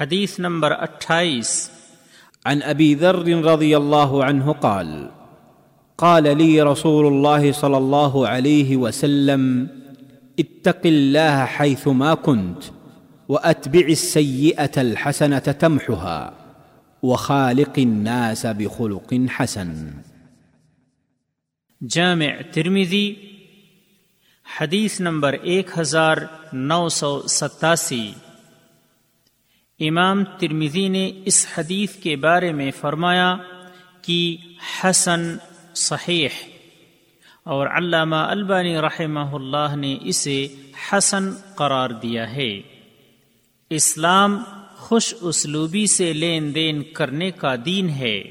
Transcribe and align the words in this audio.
حدیث 0.00 0.38
نمبر 0.38 0.72
اٹھائیس۔ 0.72 1.70
عن 2.44 2.58
ابي 2.64 2.94
ذر 2.94 3.16
رضي 3.24 3.74
الله 3.74 4.22
عنه 4.22 4.52
قال 4.52 5.08
قال 5.96 6.24
لي 6.38 6.60
رسول 6.60 7.06
الله 7.06 7.50
صلى 7.54 7.76
الله 7.76 8.28
عليه 8.28 8.76
وسلم 8.76 9.66
اتق 10.38 10.86
الله 10.86 11.44
حيثما 11.56 12.14
كنت 12.14 12.58
واتبع 13.28 13.88
السيئه 13.88 14.76
الحسنه 14.76 15.52
تمحها 15.58 16.30
وخالق 17.02 17.78
الناس 17.84 18.46
بخلق 18.46 19.14
حسن۔ 19.40 19.90
جامع 21.80 22.30
ترمیزی 22.52 23.14
حدیث 24.60 25.00
نمبر 25.00 25.32
ایک 25.32 25.78
ہزار 25.78 26.16
نو 26.52 26.88
سو 26.88 27.22
ستاسی۔ 27.22 28.12
امام 29.80 30.24
ترمیزی 30.24 30.88
نے 30.88 31.12
اس 31.24 31.46
حدیث 31.58 31.96
کے 31.96 32.16
بارے 32.16 32.52
میں 32.52 32.70
فرمایا 32.80 33.36
کہ 34.02 34.36
حسن 34.84 35.36
صحیح 35.74 36.28
اور 37.44 37.66
علامہ 37.66 38.16
البانی 38.16 38.76
رحمہ 38.76 39.34
اللہ 39.34 39.76
نے 39.76 39.96
اسے 40.00 40.48
حسن 40.92 41.30
قرار 41.54 41.90
دیا 41.90 42.32
ہے۔ 42.32 42.60
اسلام 43.70 44.42
خوش 44.76 45.14
اسلوبی 45.20 45.86
سے 45.86 46.12
لین 46.12 46.54
دین 46.54 46.82
کرنے 46.82 47.30
کا 47.30 47.54
دین 47.64 47.88
ہے۔ 47.88 48.22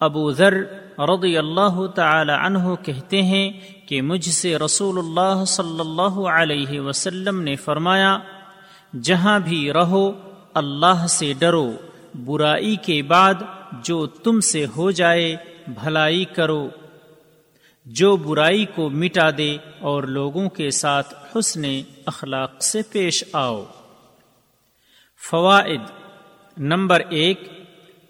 ابو 0.00 0.32
ذر 0.32 0.54
رضی 0.98 1.38
اللہ 1.38 1.86
تعالی 1.86 2.32
عنہ 2.46 2.74
کہتے 2.84 3.22
ہیں 3.22 3.52
کہ 3.86 4.02
مجھ 4.02 4.28
سے 4.28 4.58
رسول 4.58 4.98
اللہ 4.98 5.44
صلی 5.44 5.80
اللہ 5.80 6.28
علیہ 6.28 6.80
وسلم 6.80 7.40
نے 7.40 7.56
فرمایا 7.56 8.18
جہاں 9.00 9.38
بھی 9.38 9.72
رہو، 9.72 10.12
اللہ 10.54 11.06
سے 11.08 11.32
ڈرو۔ 11.38 11.72
برائی 12.24 12.76
کے 12.76 13.02
بعد 13.02 13.34
جو 13.82 14.06
تم 14.06 14.40
سے 14.40 14.66
ہو 14.76 14.90
جائے، 14.90 15.36
بھلائی 15.66 16.24
کرو۔ 16.24 16.68
جو 17.86 18.16
برائی 18.16 18.64
کو 18.64 18.90
مٹا 18.90 19.30
دے 19.38 19.56
اور 19.80 20.02
لوگوں 20.02 20.48
کے 20.48 20.70
ساتھ 20.70 21.14
حسن 21.38 21.62
اخلاق 22.06 22.62
سے 22.62 22.82
پیش 22.92 23.24
آؤ۔ 23.32 23.64
فوائد۔ 25.30 25.80
نمبر 26.58 27.00
ایک 27.08 27.48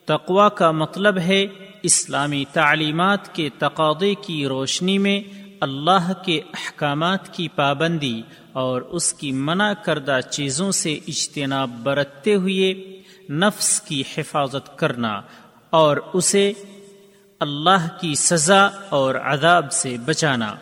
تقوا 0.05 0.48
کا 0.48 0.70
مطلب 0.70 1.19
ہے 1.19 1.47
اسلامی 1.83 2.45
تعلیمات 2.53 3.35
کے 3.35 3.48
تقاضے 3.59 4.14
کی 4.14 4.47
روشنی 4.47 4.98
میں 4.98 5.20
اللہ 5.61 6.12
کے 6.25 6.39
احکامات 6.39 7.35
کی 7.35 7.48
پابندی 7.48 8.23
اور 8.53 8.83
اس 8.83 9.14
کی 9.14 9.33
منع 9.33 9.72
کردہ 9.72 10.19
چیزوں 10.31 10.72
سے 10.72 10.98
اجتناب 11.08 11.70
برتتے 11.83 12.34
ہوئے 12.34 13.03
نفس 13.31 13.81
کی 13.81 14.03
حفاظت 14.17 14.78
کرنا 14.78 15.20
اور 15.70 15.97
اسے 15.97 16.53
اللہ 17.41 18.00
کی 18.00 18.14
سزا 18.14 18.62
اور 18.89 19.14
عذاب 19.14 19.73
سے 19.73 19.97
بچانا۔ 20.05 20.55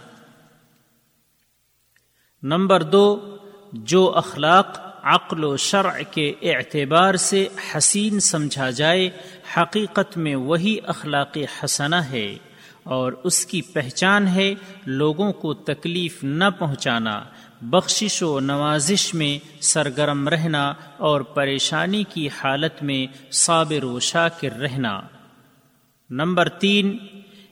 نمبر 2.43 2.83
دو، 2.83 3.37
جو 3.73 4.13
اخلاق 4.17 4.81
عقل 5.03 5.45
و 5.45 5.57
شرع 5.57 6.03
کے 6.11 6.35
اعتبار 6.43 7.15
سے 7.15 7.49
حسین 7.75 8.21
سمجھا 8.21 8.71
جائے، 8.71 9.11
حقیقت 9.57 10.17
میں 10.17 10.35
وہی 10.35 10.77
اخلاق 10.87 11.39
حسنہ 11.65 11.97
ہے۔ 11.97 12.37
اور 12.83 13.13
اس 13.25 13.47
کی 13.47 13.63
پہچان 13.63 14.29
ہے 14.29 14.55
لوگوں 14.87 15.33
کو 15.33 15.55
تکلیف 15.55 16.25
نہ 16.25 16.45
پہنچانا، 16.59 17.25
بخشش 17.61 18.23
و 18.23 18.41
نوازش 18.41 19.15
میں 19.15 19.63
سرگرم 19.63 20.29
رہنا 20.29 20.75
اور 20.97 21.21
پریشانی 21.21 22.05
کی 22.05 22.29
حالت 22.29 22.83
میں 22.83 23.33
صابر 23.33 23.85
و 23.85 24.01
شاکر 24.01 24.53
رہنا۔ 24.53 25.01
نمبر 26.11 26.49
تین، 26.49 26.97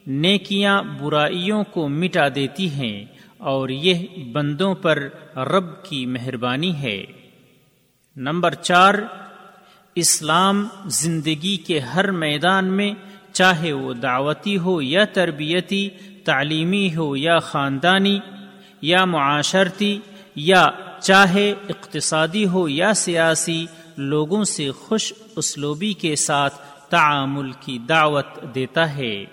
نیکیاں 0.06 0.82
برائیوں 0.82 1.64
کو 1.64 1.88
مٹا 1.88 2.28
دیتی 2.34 2.70
ہیں 2.70 3.04
اور 3.38 3.68
یہ 3.68 4.06
بندوں 4.32 4.74
پر 4.74 5.08
رب 5.36 5.84
کی 5.84 6.06
مہربانی 6.06 6.76
ہے۔ 6.76 7.04
نمبر 8.16 8.54
چار، 8.54 8.94
اسلام 9.94 10.68
زندگی 10.86 11.56
کے 11.56 11.78
ہر 11.78 12.10
میدان 12.10 12.64
میں 12.64 12.94
چاہے 13.38 13.72
وہ 13.72 13.92
دعوتی 13.92 14.58
ہو 14.58 14.82
یا 14.82 15.04
تربیتی، 15.04 15.88
تعلیمی 16.24 16.96
ہو 16.96 17.16
یا 17.16 17.38
خاندانی، 17.38 18.18
یا 18.82 19.04
معاشرتی، 19.04 19.98
یا 20.36 20.66
چاہے 21.00 21.50
اقتصادی 21.50 22.46
ہو 22.46 22.68
یا 22.68 22.94
سیاسی، 22.94 23.66
لوگوں 23.96 24.44
سے 24.44 24.70
خوش 24.70 25.12
اسلوبی 25.36 25.92
کے 25.92 26.16
ساتھ 26.16 26.54
تعامل 26.90 27.52
کی 27.52 27.78
دعوت 27.78 28.26
دیتا 28.54 28.96
ہے۔ 28.96 29.24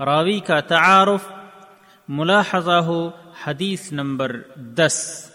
راوی 0.00 0.40
کا 0.40 0.60
تعارف، 0.60 1.32
ملاحظہ 2.08 2.70
ہو، 2.70 3.10
حدیث 3.46 3.92
نمبر 3.92 4.40
دس۔ 4.56 5.28